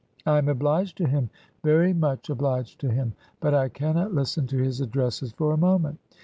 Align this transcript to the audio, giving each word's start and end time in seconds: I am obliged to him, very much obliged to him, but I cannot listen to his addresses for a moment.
I 0.25 0.39
am 0.39 0.47
obliged 0.49 0.97
to 0.97 1.07
him, 1.07 1.29
very 1.63 1.93
much 1.93 2.31
obliged 2.31 2.79
to 2.79 2.89
him, 2.89 3.13
but 3.39 3.53
I 3.53 3.69
cannot 3.69 4.15
listen 4.15 4.47
to 4.47 4.57
his 4.57 4.81
addresses 4.81 5.31
for 5.31 5.53
a 5.53 5.57
moment. 5.57 5.99